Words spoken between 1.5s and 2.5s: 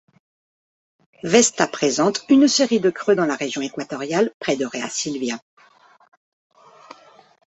présente une